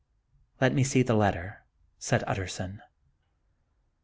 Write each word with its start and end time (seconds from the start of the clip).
"Let 0.59 0.73
me 0.73 0.83
see 0.83 1.03
the 1.03 1.13
letter," 1.13 1.63
said 1.99 2.23
Utterson. 2.25 2.81